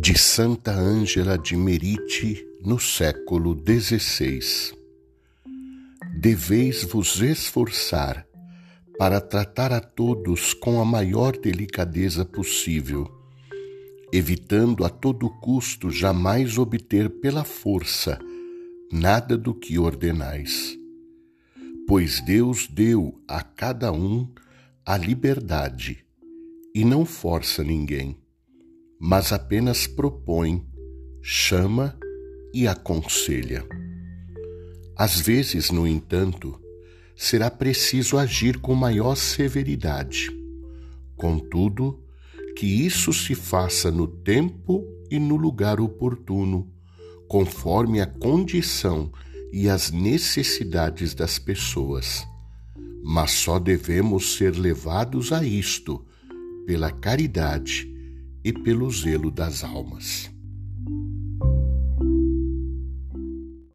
[0.00, 4.72] de Santa Ângela de Merite no século XVI.
[6.20, 8.24] Deveis vos esforçar
[8.96, 13.10] para tratar a todos com a maior delicadeza possível,
[14.12, 18.20] evitando a todo custo jamais obter pela força
[18.92, 20.78] nada do que ordenais.
[21.88, 24.32] Pois Deus deu a cada um
[24.86, 26.04] a liberdade
[26.72, 28.16] e não força ninguém
[28.98, 30.66] mas apenas propõe,
[31.22, 31.96] chama
[32.52, 33.64] e aconselha.
[34.96, 36.60] Às vezes, no entanto,
[37.14, 40.30] será preciso agir com maior severidade.
[41.16, 42.02] Contudo,
[42.56, 46.68] que isso se faça no tempo e no lugar oportuno,
[47.28, 49.12] conforme a condição
[49.52, 52.26] e as necessidades das pessoas.
[53.04, 56.04] Mas só devemos ser levados a isto
[56.66, 57.97] pela caridade
[58.44, 60.30] e pelo zelo das almas.